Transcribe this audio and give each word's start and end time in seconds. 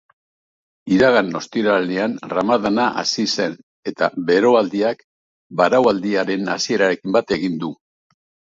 Iragan 0.93 1.27
ostiralean 1.39 2.15
ramadana 2.31 2.87
hasi 3.03 3.27
zen 3.35 3.55
eta 3.93 4.09
beroaldiak 4.31 5.05
baraualdiaren 5.63 6.53
hasierarekin 6.59 7.19
bat 7.19 7.39
egin 7.39 7.63
du. 7.67 7.75